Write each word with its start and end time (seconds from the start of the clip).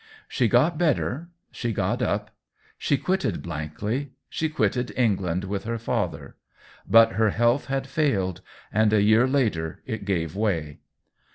She 0.27 0.47
got 0.47 0.79
better, 0.79 1.29
she 1.51 1.71
got 1.71 2.01
up, 2.01 2.31
she 2.75 2.97
quitted 2.97 3.43
Blankley, 3.43 4.13
she 4.29 4.49
quitted 4.49 4.91
England 4.97 5.43
with 5.43 5.65
her 5.65 5.77
father; 5.77 6.37
but 6.89 7.11
her 7.11 7.29
health 7.29 7.65
had 7.65 7.85
failed, 7.85 8.41
and 8.73 8.91
a 8.91 8.95
96 8.95 8.95
THE 8.95 8.95
WHEEL 8.95 8.95
OF 8.95 9.03
TIME 9.03 9.07
year 9.09 9.27
later 9.47 9.83
it 9.85 10.05
gave 10.05 10.35
way. 10.35 10.79